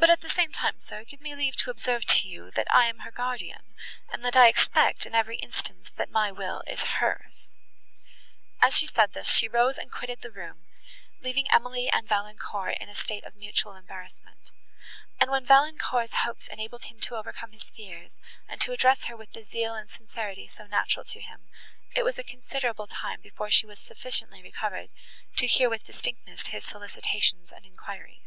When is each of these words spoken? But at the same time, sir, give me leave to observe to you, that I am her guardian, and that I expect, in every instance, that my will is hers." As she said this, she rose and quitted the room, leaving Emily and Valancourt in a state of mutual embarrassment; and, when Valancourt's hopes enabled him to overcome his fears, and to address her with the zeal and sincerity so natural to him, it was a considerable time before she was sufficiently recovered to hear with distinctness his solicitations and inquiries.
But 0.00 0.08
at 0.08 0.22
the 0.22 0.30
same 0.30 0.50
time, 0.50 0.78
sir, 0.78 1.04
give 1.04 1.20
me 1.20 1.34
leave 1.36 1.56
to 1.56 1.70
observe 1.70 2.06
to 2.06 2.26
you, 2.26 2.50
that 2.52 2.72
I 2.72 2.86
am 2.86 3.00
her 3.00 3.10
guardian, 3.10 3.74
and 4.10 4.24
that 4.24 4.34
I 4.34 4.48
expect, 4.48 5.04
in 5.04 5.14
every 5.14 5.36
instance, 5.38 5.90
that 5.92 6.10
my 6.10 6.32
will 6.32 6.62
is 6.66 6.82
hers." 6.82 7.52
As 8.62 8.76
she 8.78 8.86
said 8.86 9.12
this, 9.12 9.30
she 9.32 9.46
rose 9.46 9.76
and 9.76 9.92
quitted 9.92 10.22
the 10.22 10.30
room, 10.30 10.64
leaving 11.20 11.50
Emily 11.50 11.90
and 11.90 12.08
Valancourt 12.08 12.78
in 12.80 12.88
a 12.88 12.94
state 12.94 13.24
of 13.24 13.36
mutual 13.36 13.76
embarrassment; 13.76 14.52
and, 15.20 15.30
when 15.30 15.44
Valancourt's 15.46 16.14
hopes 16.14 16.48
enabled 16.48 16.84
him 16.84 16.98
to 17.00 17.16
overcome 17.16 17.52
his 17.52 17.70
fears, 17.70 18.16
and 18.48 18.58
to 18.62 18.72
address 18.72 19.04
her 19.04 19.16
with 19.18 19.32
the 19.32 19.42
zeal 19.42 19.74
and 19.74 19.90
sincerity 19.90 20.48
so 20.48 20.66
natural 20.66 21.04
to 21.04 21.20
him, 21.20 21.46
it 21.94 22.04
was 22.04 22.18
a 22.18 22.24
considerable 22.24 22.86
time 22.86 23.20
before 23.20 23.50
she 23.50 23.66
was 23.66 23.78
sufficiently 23.78 24.42
recovered 24.42 24.88
to 25.36 25.46
hear 25.46 25.68
with 25.68 25.84
distinctness 25.84 26.40
his 26.48 26.64
solicitations 26.64 27.52
and 27.52 27.66
inquiries. 27.66 28.26